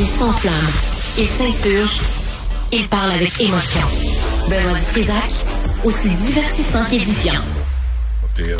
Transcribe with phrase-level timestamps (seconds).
[0.00, 0.54] Il s'enflamme,
[1.18, 2.00] il s'insurge,
[2.70, 3.80] il parle avec émotion.
[4.48, 5.32] Benoît Dutrisac,
[5.82, 7.42] aussi divertissant qu'édifiant.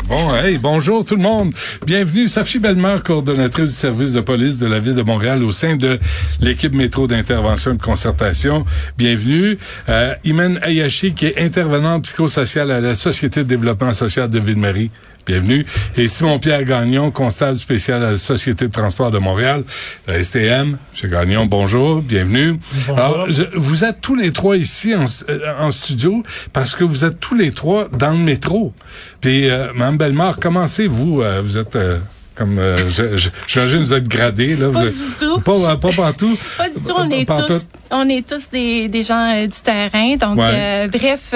[0.09, 1.53] Bon, hey, bonjour tout le monde.
[1.85, 5.77] Bienvenue, Sophie Bellemare, coordonnatrice du service de police de la ville de Montréal au sein
[5.77, 5.97] de
[6.41, 8.65] l'équipe métro d'intervention et de concertation.
[8.97, 9.57] Bienvenue.
[9.87, 14.91] Euh, Imen Ayashi, qui est intervenante psychosociale à la Société de développement social de Ville-Marie.
[15.29, 15.63] Bienvenue.
[15.95, 19.63] Et Simon-Pierre Gagnon, constable spécial à la Société de transport de Montréal,
[20.07, 20.75] la STM.
[20.91, 22.01] Monsieur Gagnon, bonjour.
[22.01, 22.59] Bienvenue.
[22.87, 22.97] Bonjour.
[22.97, 27.05] Alors, je- vous êtes tous les trois ici en, euh, en studio parce que vous
[27.05, 28.73] êtes tous les trois dans le métro.
[29.21, 31.21] Puis, euh, Mme Bellemare, commencez-vous.
[31.21, 31.75] euh, vous êtes...
[31.75, 31.99] euh,
[32.33, 34.69] comme euh, je- je- j'imagine vous êtes gradé là.
[34.69, 35.39] Pas vous du tout.
[35.41, 36.37] Pas, euh, pas partout.
[36.57, 36.93] Pas du tout.
[36.97, 37.67] On est tous, tout.
[37.91, 40.15] on est tous des, des gens euh, du terrain.
[40.15, 40.45] Donc, Ouais.
[40.53, 41.33] euh, bref,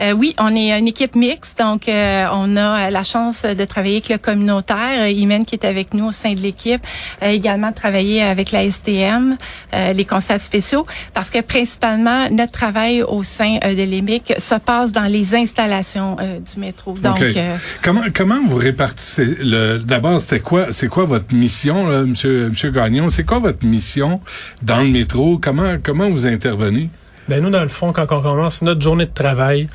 [0.00, 1.58] euh, oui, on est une équipe mixte.
[1.58, 5.04] Donc, euh, on a la chance de travailler avec le communautaire.
[5.04, 6.84] Euh, Imen qui est avec nous au sein de l'équipe,
[7.22, 9.36] euh, également de travailler avec la STM,
[9.74, 14.54] euh, les constables spéciaux, parce que principalement notre travail au sein euh, de l'EMIC se
[14.56, 16.94] passe dans les installations euh, du métro.
[16.94, 22.02] Donc, euh, comment comment vous répartissez le d'abord c'était quoi c'est quoi votre mission là,
[22.02, 23.08] monsieur monsieur Gagnon?
[23.10, 24.20] C'est quoi votre mission
[24.62, 25.38] dans le métro?
[25.38, 26.88] Comment comment vous intervenez?
[27.28, 29.68] Ben nous, dans le fond, quand on commence notre journée de travail,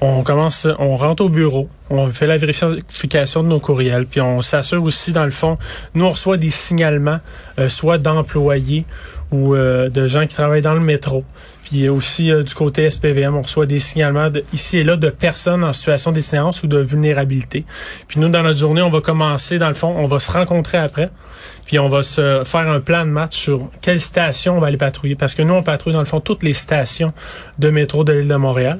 [0.00, 4.40] on commence, on rentre au bureau, on fait la vérification de nos courriels, puis on
[4.40, 5.58] s'assure aussi, dans le fond,
[5.94, 7.18] nous, on reçoit des signalements,
[7.58, 8.84] euh, soit d'employés
[9.32, 11.24] ou euh, de gens qui travaillent dans le métro.
[11.72, 15.64] Puis aussi euh, du côté SPVM, on reçoit des signalements ici et là de personnes
[15.64, 17.64] en situation d'essence ou de vulnérabilité.
[18.08, 20.76] Puis nous, dans notre journée, on va commencer, dans le fond, on va se rencontrer
[20.76, 21.08] après,
[21.64, 24.76] puis on va se faire un plan de match sur quelle station on va aller
[24.76, 25.14] patrouiller.
[25.14, 27.14] Parce que nous, on patrouille, dans le fond, toutes les stations
[27.58, 28.78] de métro de l'île de Montréal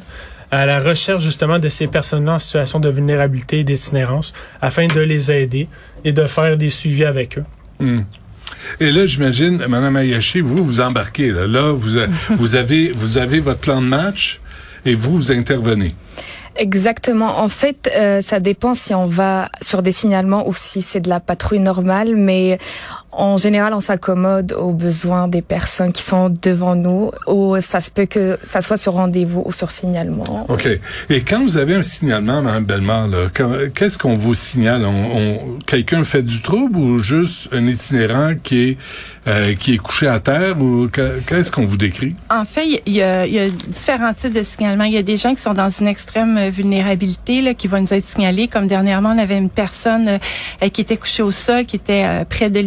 [0.50, 5.00] à la recherche justement de ces personnes-là en situation de vulnérabilité et d'itinérance afin de
[5.00, 5.66] les aider
[6.04, 7.44] et de faire des suivis avec eux.
[7.80, 8.00] Hmm.
[8.80, 11.46] Et là, j'imagine, Madame Ayashi, vous vous embarquez là.
[11.46, 14.40] Là, vous a- vous avez vous avez votre plan de match
[14.84, 15.94] et vous vous intervenez.
[16.56, 17.38] Exactement.
[17.38, 21.08] En fait, euh, ça dépend si on va sur des signalements ou si c'est de
[21.08, 22.58] la patrouille normale, mais
[23.12, 27.90] en général, on s'accommode aux besoins des personnes qui sont devant nous, ou ça se
[27.90, 30.46] peut que ça soit sur rendez-vous ou sur signalement.
[30.48, 30.66] OK.
[31.10, 33.08] Et quand vous avez un signalement, Mme Bellemare,
[33.74, 34.84] qu'est-ce qu'on vous signale?
[34.84, 38.78] On, on- quelqu'un fait du trouble ou juste un itinérant qui est,
[39.28, 42.14] euh, qui est couché à terre ou que- qu'est-ce qu'on vous décrit?
[42.30, 44.84] En fait, il y, a, il y a différents types de signalements.
[44.84, 47.92] Il y a des gens qui sont dans une extrême vulnérabilité, là, qui vont nous
[47.92, 48.48] être signalés.
[48.48, 52.24] Comme dernièrement, on avait une personne euh, qui était couchée au sol, qui était euh,
[52.24, 52.58] près de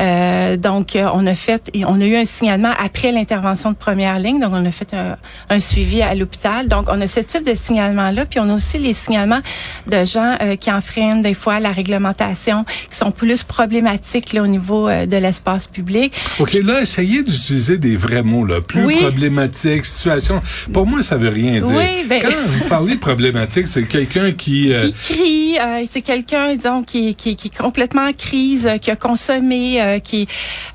[0.00, 4.18] Euh, donc, euh, on a fait, on a eu un signalement après l'intervention de première
[4.18, 4.40] ligne.
[4.40, 5.16] Donc, on a fait un,
[5.50, 6.68] un suivi à l'hôpital.
[6.68, 8.26] Donc, on a ce type de signalement-là.
[8.26, 9.40] Puis, on a aussi les signalements
[9.86, 14.46] de gens euh, qui enfreignent des fois la réglementation, qui sont plus problématiques là, au
[14.46, 16.14] niveau euh, de l'espace public.
[16.38, 18.60] OK, là, essayez d'utiliser des vrais mots, là.
[18.60, 18.96] Plus Oui.
[18.98, 20.40] problématique, situation.
[20.72, 21.76] Pour moi, ça veut rien dire.
[21.76, 24.72] Oui, ben- Quand vous parlez problématique, c'est quelqu'un qui...
[24.80, 25.56] qui crie,
[25.88, 30.28] c'est quelqu'un disons qui, qui, qui est complètement en crise, qui a consommé, euh, qui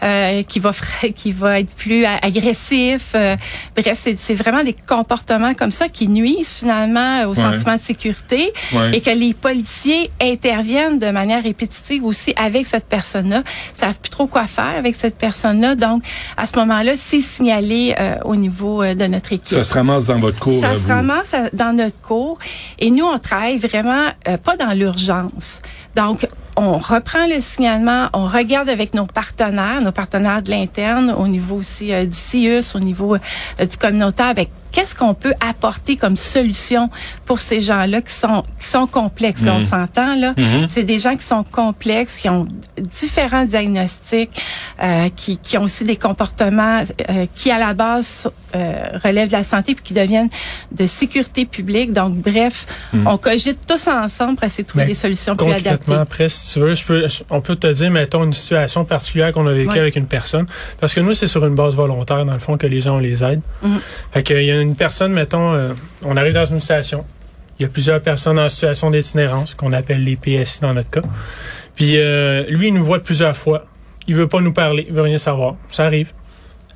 [0.03, 0.71] euh, qui va
[1.19, 3.11] qui va être plus agressif.
[3.15, 3.35] euh,
[3.77, 7.41] bref, c'est c'est vraiment des comportements comme ça qui nuisent finalement au Ouais.
[7.47, 8.41] sentiment de sécurité
[8.73, 8.95] Ouais.
[8.95, 14.27] et que les policiers interviennent de manière répétitive aussi avec cette personne-là, savent plus trop
[14.27, 15.75] quoi faire avec cette personne-là.
[15.75, 16.03] Donc
[16.37, 19.57] à ce moment-là, c'est signalé euh, au niveau euh, de notre équipe.
[19.59, 20.59] ça se ramasse dans votre cours.
[20.61, 20.87] Ça se vous?
[20.99, 22.37] ramasse dans notre cours
[22.79, 25.61] et nous, on travaille vraiment euh, pas dans l'urgence.
[25.95, 31.27] Donc, on reprend le signalement, on regarde avec nos partenaires, nos partenaires de l'interne, au
[31.27, 35.95] niveau aussi euh, du CIUS, au niveau euh, du communautaire, avec qu'est-ce qu'on peut apporter
[35.95, 36.89] comme solution
[37.25, 39.43] pour ces gens-là qui sont qui sont complexes?
[39.43, 40.33] Là, on s'entend là.
[40.67, 42.47] C'est des gens qui sont complexes, qui ont
[42.77, 44.31] différents diagnostics,
[44.81, 48.73] euh, qui, qui ont aussi des comportements euh, qui à la base euh,
[49.03, 50.29] relèvent de la santé puis qui deviennent
[50.71, 51.93] de sécurité publique.
[51.93, 52.65] Donc bref,
[53.05, 55.69] on cogite tous ensemble pour essayer de trouver Mais des solutions plus adaptées.
[55.69, 58.85] Concrètement, après, si tu veux, je peux, je- on peut te dire, mettons, une situation
[58.85, 59.79] particulière qu'on a vécue Ouais.
[59.79, 60.45] avec une personne.
[60.79, 62.99] Parce que nous, c'est sur une base volontaire, dans le fond, que les gens, on
[62.99, 63.41] les aide.
[63.61, 63.79] Mhm.
[64.11, 65.73] Fait qu'il y a une personne, mettons, euh,
[66.03, 67.05] on arrive dans une station.
[67.59, 71.03] Il y a plusieurs personnes en situation d'itinérance, qu'on appelle les PSI dans notre cas.
[71.75, 73.65] Puis euh, lui, il nous voit plusieurs fois.
[74.07, 75.55] Il veut pas nous parler, il veut rien savoir.
[75.71, 76.11] Ça arrive.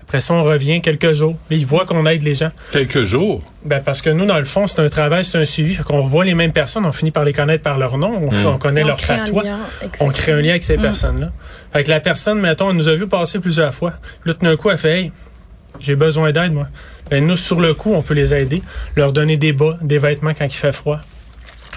[0.07, 1.35] Après ça, on revient quelques jours.
[1.49, 2.51] Mais il voit qu'on aide les gens.
[2.71, 3.41] Quelques jours?
[3.65, 5.73] Ben parce que nous, dans le fond, c'est un travail, c'est un suivi.
[5.73, 8.47] Fait qu'on voit les mêmes personnes, on finit par les connaître par leur nom, on,
[8.47, 9.43] on connaît leur patois.
[9.99, 11.31] On crée un lien avec ces personnes-là.
[11.73, 13.93] Fait que la personne, mettons, elle nous a vu passer plusieurs fois.
[14.23, 15.11] Là, tout d'un coup, elle fait Hey,
[15.79, 16.67] j'ai besoin d'aide, moi.
[17.09, 18.61] Ben, nous, sur le coup, on peut les aider,
[18.95, 20.99] leur donner des bas, des vêtements quand il fait froid.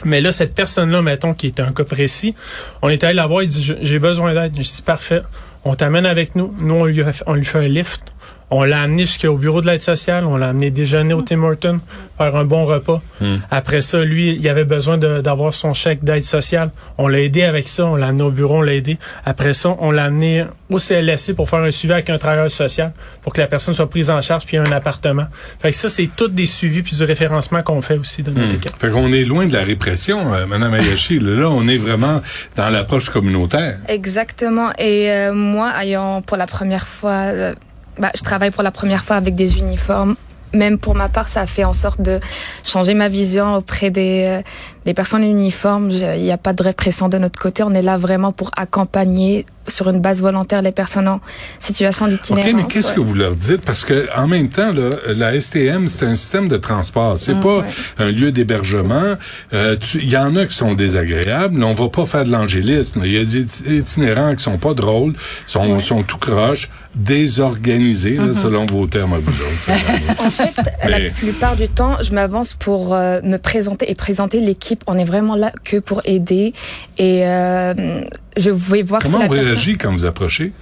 [0.04, 2.34] Mais là, cette personne-là, mettons, qui est un cas précis,
[2.82, 4.52] on est allé la voir, il dit J'ai besoin d'aide.
[4.56, 5.22] J'ai dit Parfait.
[5.64, 6.54] on t'amène avec nous.
[6.58, 8.02] Nous, on lui, on lui fait un lift.
[8.50, 10.24] On l'a amené jusqu'au bureau de l'aide sociale.
[10.24, 11.80] On l'a amené déjeuner au Tim Hortons,
[12.18, 13.00] faire un bon repas.
[13.20, 13.36] Hmm.
[13.50, 16.70] Après ça, lui, il avait besoin d'avoir son chèque d'aide sociale.
[16.98, 17.86] On l'a aidé avec ça.
[17.86, 18.98] On l'a amené au bureau, on l'a aidé.
[19.24, 22.92] Après ça, on l'a amené au CLSC pour faire un suivi avec un travailleur social
[23.22, 25.26] pour que la personne soit prise en charge puis un appartement.
[25.60, 28.54] Fait que ça, c'est tout des suivis puis du référencement qu'on fait aussi dans notre
[28.54, 28.72] équipe.
[28.78, 31.18] Fait qu'on est loin de la répression, euh, Madame Ayashi.
[31.18, 32.20] là, on est vraiment
[32.56, 33.78] dans l'approche communautaire.
[33.88, 34.70] Exactement.
[34.78, 37.54] Et euh, moi, ayant pour la première fois, euh,
[38.00, 40.16] bah, je travaille pour la première fois avec des uniformes.
[40.52, 42.18] Même pour ma part, ça a fait en sorte de
[42.64, 44.42] changer ma vision auprès des, euh,
[44.86, 45.90] des personnes en uniforme.
[45.90, 47.62] Je- Il n'y a pas de répression de notre côté.
[47.62, 51.20] On est là vraiment pour accompagner sur une base volontaire les personnes en
[51.60, 52.52] situation OK, d'itinérance.
[52.54, 52.94] mais qu'est-ce ouais.
[52.96, 53.60] que vous leur dites?
[53.60, 57.18] Parce que en même temps, là, la STM, c'est un système de transport.
[57.18, 57.64] C'est Mm, pas ouais.
[57.98, 59.14] un lieu d'hébergement.
[59.52, 61.62] Euh, Il y en a qui sont désagréables.
[61.62, 63.02] On va pas faire de l'angélisme.
[63.04, 65.14] Il y a des iti- itinérants qui sont pas drôles,
[65.46, 68.34] sont, sont tout croches, désorganisés, là, Mm-hmm.
[68.34, 69.80] selon vos termes à vous autres.
[70.26, 70.54] En fait,
[70.84, 74.69] Mais- la plupart du temps, je m'avance pour euh, me présenter et présenter l'équipe.
[74.86, 76.52] On est vraiment là que pour aider.
[76.98, 78.02] Et euh,
[78.36, 79.46] je vais voir Comment si on la personne...
[79.46, 80.52] réagit quand vous approchez?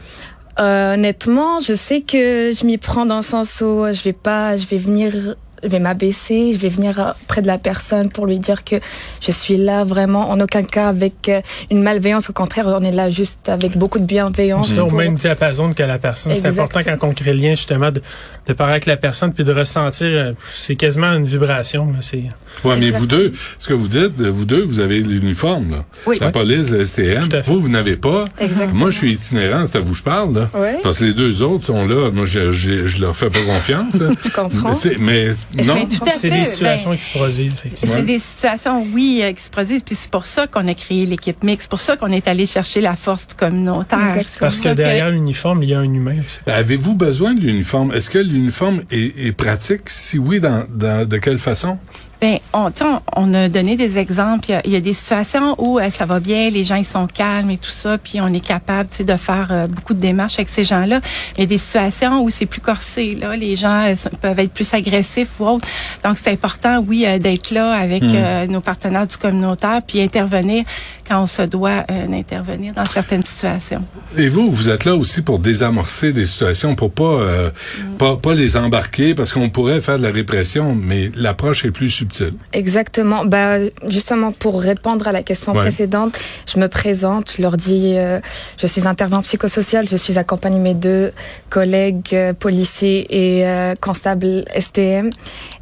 [0.59, 4.57] Euh, honnêtement, je sais que je m'y prends dans le sens où je vais pas,
[4.57, 8.39] je vais venir, je vais m'abaisser, je vais venir près de la personne pour lui
[8.39, 8.77] dire que
[9.21, 11.41] je suis là vraiment en aucun cas avec euh,
[11.71, 12.31] une malveillance.
[12.31, 14.73] Au contraire, on est là juste avec beaucoup de bienveillance.
[14.73, 16.35] C'est au pour- même diapason que la personne.
[16.35, 18.03] C'est important quand on crée le lien, justement, de,
[18.47, 20.07] de parler avec la personne puis de ressentir.
[20.07, 21.87] euh, C'est quasiment une vibration.
[21.93, 21.99] là.
[22.01, 22.23] C'est
[22.65, 25.85] Ouais, mais vous deux, ce que vous dites, vous deux, vous avez l'uniforme, là.
[26.07, 26.17] Oui.
[26.21, 27.29] La police, la STM.
[27.47, 28.25] Vous, vous n'avez pas.
[28.41, 28.79] Exactement.
[28.81, 30.51] Moi, je suis itinérant, c'est à vous que je parle, là.
[30.83, 32.11] Parce que les deux autres sont là.
[32.11, 33.97] Moi, je, je, je leur fais pas confiance.
[34.25, 34.73] Je comprends.
[35.01, 35.89] mais, non.
[36.11, 37.95] c'est des situations ben, qui se produisent, effectivement.
[37.95, 39.83] C'est des situations, oui, qui se produisent.
[39.83, 41.63] Puis c'est pour ça qu'on a créé l'équipe mixte.
[41.63, 43.99] C'est pour ça qu'on est allé chercher la force du communautaire.
[44.09, 44.27] Exact.
[44.29, 46.41] C'est pour Parce que derrière l'uniforme, il y a un humain aussi.
[46.47, 47.93] Avez-vous besoin de l'uniforme?
[47.93, 49.83] Est-ce que l'uniforme est, est pratique?
[49.87, 51.79] Si oui, dans, dans, de quelle façon?
[52.21, 54.47] Ben, on, on, on a donné des exemples.
[54.49, 56.75] Il y a, il y a des situations où euh, ça va bien, les gens
[56.75, 59.67] ils sont calmes et tout ça, puis on est capable tu sais, de faire euh,
[59.69, 61.01] beaucoup de démarches avec ces gens-là.
[61.37, 63.17] Il y a des situations où c'est plus corsé.
[63.21, 65.69] Là, les gens euh, peuvent être plus agressifs ou autres.
[66.05, 70.65] Donc c'est important, oui, euh, d'être là avec euh, nos partenaires du communautaire, puis intervenir
[71.09, 73.85] quand on se doit euh, d'intervenir dans certaines situations.
[74.17, 77.51] Et vous, vous êtes là aussi pour désamorcer des situations, pour pas, euh,
[77.97, 81.89] pas, pas les embarquer, parce qu'on pourrait faire de la répression, mais l'approche est plus
[81.89, 82.08] subtile.
[82.53, 83.25] Exactement.
[83.25, 83.59] Bah,
[83.89, 85.61] justement, pour répondre à la question Ouais.
[85.63, 88.21] précédente, je me présente, je leur dis, euh,
[88.61, 91.13] je suis intervenant psychosocial, je suis accompagnée de mes deux
[91.51, 95.11] collègues euh, policiers et euh, constables STM.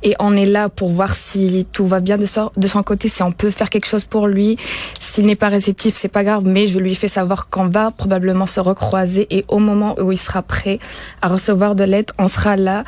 [0.02, 3.08] Et on est là pour voir si tout va bien de, son- de son côté,
[3.08, 4.56] si on peut faire quelque chose pour lui.
[5.00, 8.46] S'il n'est pas réceptif, c'est pas grave, mais je lui fais savoir qu'on va probablement
[8.46, 10.78] se recroiser et au moment où il sera prêt
[11.22, 12.84] à recevoir de l'aide, on sera là.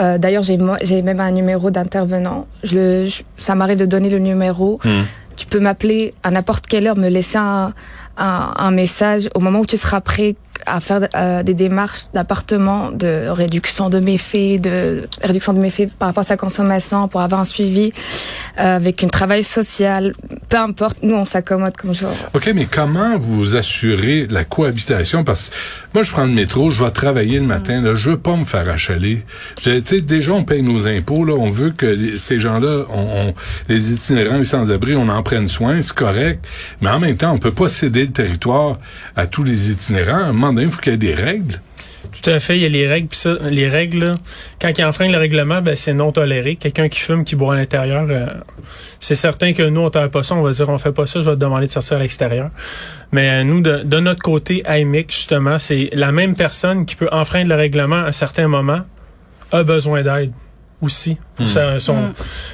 [0.00, 2.46] Euh, D'ailleurs, j'ai même un numéro d'intervenant.
[2.62, 4.78] Je, je- ça m'arrive de donner le numéro.
[5.36, 7.72] Tu peux m'appeler à n'importe quelle heure, me laisser un,
[8.16, 10.34] un, un message au moment où tu seras prêt
[10.66, 16.08] à faire euh, des démarches d'appartement, de réduction de méfaits, de réduction de méfaits par
[16.08, 17.92] rapport à sa consommation, pour avoir un suivi
[18.58, 20.14] euh, avec une travail social.
[20.48, 22.14] Peu importe, nous on s'accommode comme genre.
[22.34, 25.24] OK, mais comment vous assurez la cohabitation?
[25.24, 25.54] Parce que
[25.94, 28.44] moi, je prends le métro, je vais travailler le matin, là, je veux pas me
[28.44, 29.24] faire achaler.
[29.56, 33.34] Tu sais, déjà, on paye nos impôts, là, on veut que ces gens-là, on-
[33.68, 36.44] les itinérants, les sans-abri, on en prenne soin, c'est correct.
[36.80, 38.78] Mais en même temps, on peut pas céder le territoire
[39.16, 40.32] à tous les itinérants.
[40.56, 41.60] Il faut qu'il y ait des règles.
[42.10, 43.08] Tout à fait, il y a les règles.
[43.08, 44.14] Puis ça, les règles,
[44.60, 46.56] quand ils enfreignent le règlement, ben, c'est non toléré.
[46.56, 48.26] Quelqu'un qui fume, qui boit à l'intérieur, euh,
[48.98, 50.34] c'est certain que nous, on ne pas ça.
[50.34, 52.50] On va dire, on fait pas ça, je vais te demander de sortir à l'extérieur.
[53.12, 57.08] Mais euh, nous, de, de notre côté, IMIC, justement, c'est la même personne qui peut
[57.12, 58.80] enfreindre le règlement à un certain moment,
[59.52, 60.32] a besoin d'aide
[60.80, 62.12] aussi pour sa- son,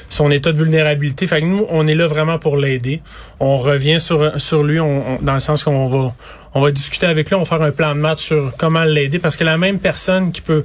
[0.08, 1.26] son état de vulnérabilité.
[1.26, 3.02] Fait que nous, on est là vraiment pour l'aider.
[3.40, 6.14] On revient sur, sur lui on- on- dans le sens qu'on va,
[6.54, 9.18] on va discuter avec lui, on va faire un plan de match sur comment l'aider
[9.18, 10.64] parce que la même personne qui peut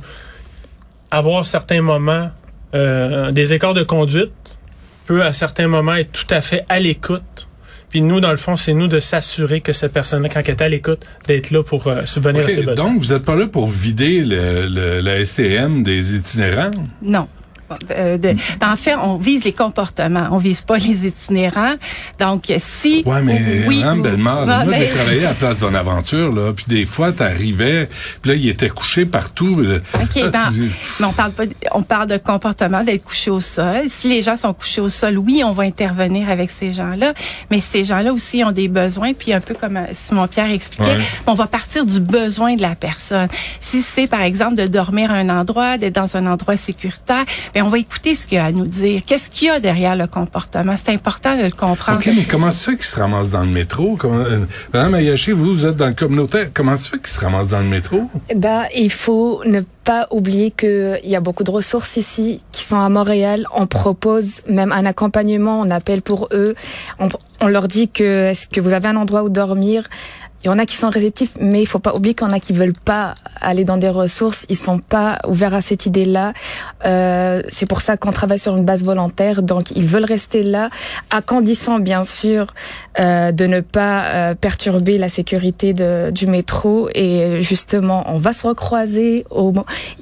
[1.11, 2.29] avoir certains moments
[2.75, 4.31] euh, des écarts de conduite
[5.07, 7.47] peut à certains moments être tout à fait à l'écoute.
[7.89, 10.61] Puis nous, dans le fond, c'est nous de s'assurer que cette personne-là, quand elle est
[10.61, 12.91] à l'écoute, d'être là pour euh, subvenir à ses besoins.
[12.93, 16.69] donc, vous n'êtes pas là pour vider le, le- la STM des itinérants?
[17.01, 17.27] Non.
[17.91, 21.75] Euh, de, en fait, on vise les comportements, on vise pas les itinérants.
[22.19, 23.03] Donc, si...
[23.05, 26.85] Ouais, mais oui, Mme Bellemare, moi, j'ai ben- travaillé à Place Bonaventure, là, puis des
[26.85, 27.89] fois, t'arrivais,
[28.21, 29.61] puis là, il était couché partout.
[29.61, 29.77] là.
[29.95, 33.29] OK, Là, ben, tu dis, mais on parle pas, on parle de comportement d'être couché
[33.31, 33.83] au sol.
[33.87, 37.13] Si les gens sont couchés au sol, oui, on va intervenir avec ces gens-là,
[37.51, 40.79] mais ces gens-là aussi ont des besoins, puis un peu comme euh, Simon Pierre expliquait,
[40.89, 41.03] Ouais.
[41.27, 43.27] on va partir du besoin de la personne.
[43.59, 47.25] Si c'est par exemple de dormir à un endroit, d'être dans un endroit sécuritaire,
[47.59, 49.01] ben on va écouter ce qu'il y a à nous dire.
[49.05, 50.75] Qu'est-ce qu'il y a derrière le comportement?
[50.77, 51.99] C'est important de le comprendre.
[51.99, 53.97] OK, mais comment ça qu'ils se ramassent dans le métro?
[53.97, 56.51] Comment, euh, Madame Ayashi, vous, vous êtes dans le communautaire.
[56.53, 58.09] Comment ça fait qu'ils se ramassent dans le métro?
[58.33, 62.79] Bah, il faut ne pas oublier qu'il y a beaucoup de ressources ici qui sont
[62.79, 63.45] à Montréal.
[63.53, 66.55] On propose même un accompagnement, on appelle pour eux.
[66.99, 67.09] On,
[67.41, 69.83] on leur dit que est-ce que vous avez un endroit où dormir?
[70.43, 72.33] Il y en a qui sont réceptifs, mais il faut pas oublier qu'il y en
[72.33, 74.45] a qui veulent pas aller dans des ressources.
[74.49, 76.33] Ils sont pas ouverts à cette idée-là.
[76.85, 79.41] Euh, c'est pour ça qu'on travaille sur une base volontaire.
[79.41, 80.69] Donc, ils veulent rester là,
[81.09, 82.47] à condition, bien sûr,
[82.99, 86.89] euh, de ne pas euh, perturber la sécurité de, du métro.
[86.93, 89.25] Et justement, on va se recroiser.
[89.29, 89.53] Au,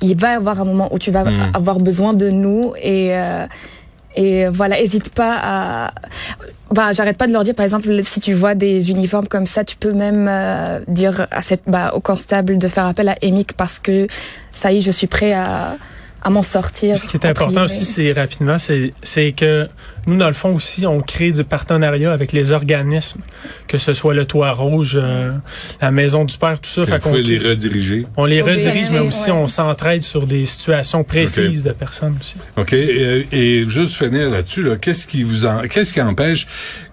[0.01, 1.56] il va y avoir un moment où tu vas Mm.
[1.56, 3.46] avoir besoin de nous et euh,
[4.18, 5.94] et voilà, hésite pas à.
[6.72, 9.64] Bah, j'arrête pas de leur dire, par exemple, si tu vois des uniformes comme ça,
[9.64, 13.54] tu peux même euh, dire à cette, bah, au constable de faire appel à EMIC
[13.54, 14.08] parce que
[14.52, 15.78] ça y est, je suis prêt à,
[16.24, 16.98] à m'en sortir.
[16.98, 19.68] Ce qui est important aussi, c'est rapidement, c'est c'est que
[20.08, 23.22] nous, dans le fond aussi, on crée du partenariat avec les organismes,
[23.68, 25.34] que ce soit le Toit Rouge, euh,
[25.82, 26.82] la Maison du Père, tout ça.
[26.82, 28.06] Vous Fait pouvez les rediriger.
[28.16, 29.38] on les redirige, mais aussi ouais.
[29.38, 32.36] on s'entraide sur des situations précises de personnes aussi.
[32.56, 32.74] OK.
[32.74, 36.48] Et, et juste finir là-dessus, là, qu'est-ce qui vous en, qu'est-ce qui empêche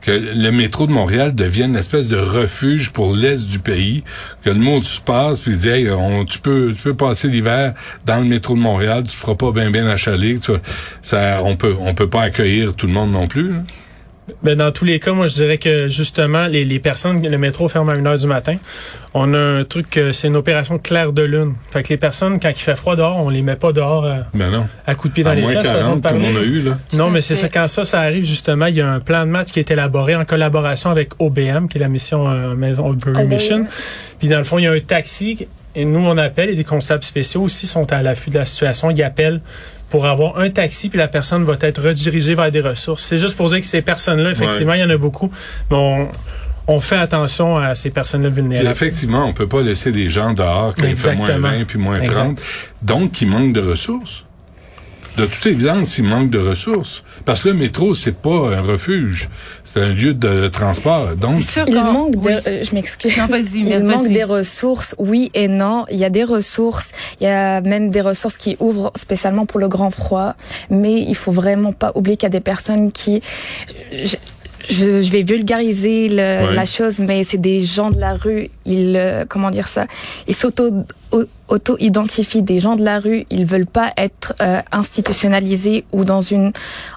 [0.05, 4.05] que le métro de Montréal devienne une espèce de refuge pour l'Est du pays,
[4.45, 7.75] que le monde se passe puis dit, hey, on, tu peux, tu peux passer l'hiver
[8.05, 10.61] dans le métro de Montréal, tu feras pas bien bien tu vois.
[11.01, 13.53] ça, on peut, on peut pas accueillir tout le monde non plus.
[13.53, 13.59] là.
[14.43, 17.69] Ben, dans tous les cas, moi, je dirais que justement, les, les personnes, le métro
[17.69, 18.57] ferme à 1 heure du matin.
[19.13, 21.55] On a un truc, c'est une opération claire de lune.
[21.71, 24.21] Fait que les personnes, quand il fait froid dehors, on les met pas dehors euh,
[24.33, 24.67] Ben non.
[24.87, 26.27] à coups de pied dans À les moins fesses, façon de 40, comme parler.
[26.33, 26.79] on a eu, là.
[26.95, 27.51] Non, à mais c'est ça.
[27.51, 30.17] Quand ça, ça arrive, justement, il y a un plan de match qui est élaboré
[30.17, 33.29] en collaboration avec OBM, qui est la mission euh, Maison Oldbury OBM.
[33.29, 33.67] Mission.
[34.19, 35.47] Puis dans le fond, il y a un taxi
[35.77, 38.91] et nous, on appelle et des constables spéciaux aussi sont à l'affût de la situation.
[38.91, 39.43] Ils appellent
[39.95, 43.05] pour avoir un taxi, puis la personne va être redirigée vers des ressources.
[43.05, 45.31] C'est juste pour dire que ces personnes-là, effectivement, il y en a beaucoup,
[45.71, 46.09] mais
[46.67, 48.69] on, fait attention à ces personnes-là vulnérables.
[48.69, 51.59] effectivement, on peut pas laisser les gens dehors quand il fait moins Exactement.
[51.59, 52.09] 20 puis moins 30.
[52.09, 52.43] Exact.
[52.83, 54.25] Donc, il manque de ressources.
[55.17, 57.05] De toute évidence, il manque de ressources.
[57.25, 59.29] Parce que le métro, c'est pas un refuge.
[59.63, 61.15] C'est un lieu de transport.
[61.15, 62.33] Donc, Il manque de, oui.
[62.49, 63.15] euh, je m'excuse.
[63.55, 65.87] Il manque des ressources, oui et non.
[65.91, 66.91] Il y a des ressources,
[67.21, 70.35] il y a même des ressources qui ouvrent spécialement pour le grand froid,
[70.69, 73.23] mais il faut vraiment pas oublier qu'il y a des personnes qui,
[73.93, 74.17] je,
[74.69, 76.15] je, je vais vulgariser le-
[76.49, 76.55] Ouais.
[76.55, 78.51] la chose, mais c'est des gens de la rue.
[78.67, 79.87] Ils, euh, comment dire ça?
[80.27, 80.71] Ils s'auto
[81.13, 83.27] au- auto-identifient des gens de la rue.
[83.31, 86.53] Ils veulent pas être euh, institutionnalisés ou dans une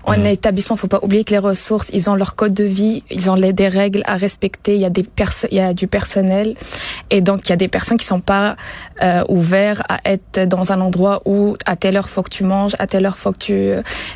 [0.05, 0.25] en Mhm.
[0.27, 0.75] établissement.
[0.75, 3.53] Faut pas oublier que les ressources, ils ont leur code de vie, ils ont les,
[3.53, 4.75] des règles à respecter.
[4.75, 5.05] Il y a des
[5.51, 6.55] il y a du personnel
[7.09, 8.55] et donc il y a des personnes qui sont pas
[9.03, 12.75] euh, ouverts à être dans un endroit où à telle heure faut que tu manges,
[12.79, 13.71] à telle heure faut que tu.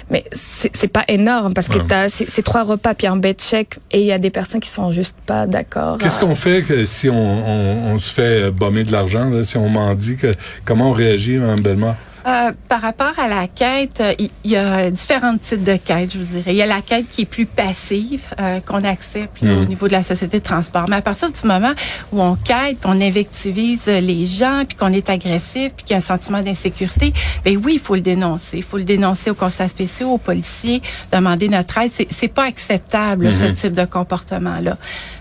[0.09, 1.85] Mais c'est pas énorme parce que Ouais.
[1.88, 4.61] t'as c'est c'est trois repas puis un bed check et il y a des personnes
[4.61, 5.97] qui sont juste pas d'accord.
[5.97, 9.57] qu'est-ce à- qu'on fait si on, on, on se fait euh, bomber de l'argent, si
[9.57, 10.33] on m'en dit que
[10.65, 11.95] comment on réagit, Mme Bellemare?
[12.27, 16.19] Euh, par rapport à la quête, euh, il y, a différents types de quêtes, je
[16.19, 16.51] vous dirais.
[16.53, 19.87] Il y a la quête qui est plus passive, euh, qu'on accepte là, au niveau
[19.87, 20.85] de la société de transport.
[20.87, 21.71] Mais à partir du moment
[22.11, 25.97] où on quête, qu'on invectivise les gens, puis qu'on est agressif, puis qu'il y a
[25.97, 27.11] un sentiment d'insécurité,
[27.43, 28.57] ben oui, il faut le dénoncer.
[28.57, 30.79] Il faut le dénoncer aux constats spéciaux, aux policiers,
[31.11, 31.91] demander notre aide.
[31.91, 33.53] C'est, pas acceptable, ce Mhm.
[33.55, 34.77] type de comportement-là.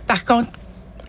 [0.06, 0.48] Par contre,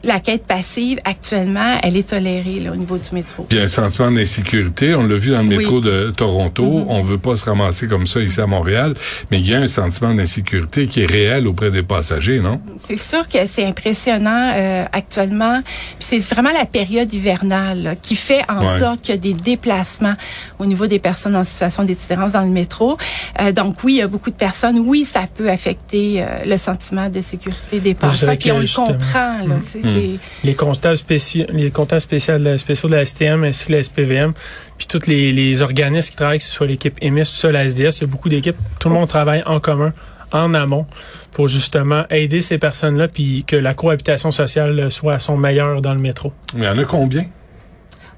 [0.04, 3.46] la quête passive, actuellement, elle est tolérée là, au niveau du métro.
[3.52, 4.96] Il y a un sentiment d'insécurité.
[4.96, 5.58] On l'a vu dans le Oui.
[5.58, 6.64] métro de Toronto.
[6.64, 6.86] Mhm.
[6.88, 8.94] On veut pas se ramasser comme ça ici à Montréal,
[9.30, 12.60] mais il y a un sentiment d'insécurité qui est réel auprès des passagers, non?
[12.78, 15.62] C'est sûr que c'est impressionnant euh, actuellement.
[16.00, 18.66] C'est vraiment la période hivernale là, qui fait en Ouais.
[18.80, 20.14] sorte qu'il y a des déplacements
[20.60, 22.98] au niveau des personnes en situation d'itinérance dans le métro.
[23.42, 24.80] Euh, donc oui, il y a beaucoup de personnes.
[24.80, 28.38] Oui, ça peut affecter euh, le sentiment de sécurité des passagers.
[28.38, 29.38] Puis on le comprend.
[29.48, 29.91] Là, Mm.
[29.94, 33.72] C'est- les constables spéciaux, les comptables spéciaux de la, spéciaux de la STM ainsi que
[33.74, 34.34] la SPVM,
[34.78, 37.66] puis tous les, les organismes qui travaillent, que ce soit l'équipe EMIS, tout ça, la
[37.66, 38.58] SDS, il y a beaucoup d'équipes.
[38.80, 39.94] Tout le monde travaille en commun,
[40.32, 40.86] en amont,
[41.34, 45.94] pour justement aider ces personnes-là, puis que la cohabitation sociale soit à son meilleur dans
[45.94, 46.32] le métro.
[46.56, 47.26] Il y en a combien?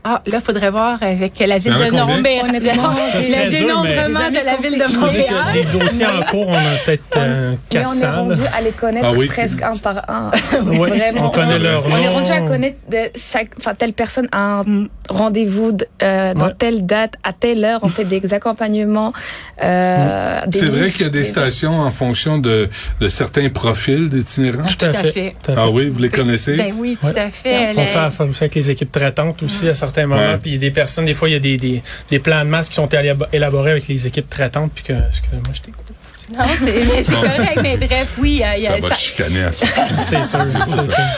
[0.06, 2.16] Ah, là, faudrait voir avec la ville Il y en a de?
[2.16, 2.46] Montréal.
[2.52, 5.28] Le dénombrement de la ville de Montréal.
[5.54, 8.06] des dossiers en cours, on a peut-être euh, Mais on 400.
[8.06, 9.28] est rendu à les connaître Ah oui.
[9.28, 10.32] presque un par un.
[10.66, 11.28] Oui, Vraiment.
[11.28, 11.98] on connaît leur On nom.
[11.98, 14.90] est rendu à connaître de chaque, enfin, telle personne a un Mm.
[15.10, 16.54] rendez-vous de- euh, dans Ouais.
[16.58, 17.80] telle date, à telle heure.
[17.84, 19.14] On fait des accompagnements.
[19.64, 22.70] Euh, des C'est vrai qu'il y a des stations en fonction de,
[23.00, 24.64] de certains profils d'itinérants.
[24.68, 25.12] Tout à Tout fait.
[25.12, 25.36] fait.
[25.44, 25.62] Tout à fait.
[25.62, 26.56] Ah oui, vous les connaissez?
[26.58, 27.20] Ben oui, tout Ouais.
[27.20, 27.74] à fait.
[28.20, 29.93] On fait avec les équipes traitantes aussi à certains
[30.42, 32.76] Puis des personnes, des fois, il y a des, des, des plans de masse qui
[32.76, 34.72] sont élab- élaborés avec les équipes traitantes.
[34.74, 34.94] Puis que,
[35.54, 35.93] je t'écoute.
[36.34, 38.90] Non, c'est mais c'est correct, mais bref, oui, il y a- y Ça a- va
[38.90, 39.74] ça- chicaner à sortie.
[40.00, 40.40] C'est sûr.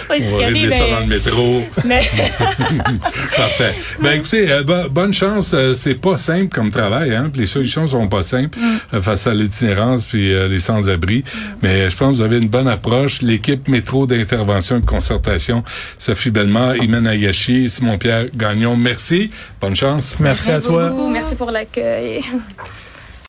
[0.09, 1.63] On je va régler mais- ça dans le métro.
[1.85, 2.01] mais-
[3.37, 3.75] Parfait.
[4.01, 5.51] Ben écoutez, euh, bo- bonne chance.
[5.53, 7.31] Euh, c'est pas simple comme travail, hein.
[7.35, 8.77] les solutions sont pas simples Mm.
[8.95, 11.23] euh, face à l'itinérance puis euh, les sans-abri.
[11.61, 13.21] Mais je pense que vous avez une bonne approche.
[13.21, 15.63] L'équipe métro d'intervention et de concertation,
[15.99, 19.29] Sophie Bellemare, Imen Ayashi, Simon-Pierre Gagnon, merci.
[19.61, 20.15] Bonne chance.
[20.19, 20.91] Merci à toi.
[21.11, 22.21] Merci pour l'accueil.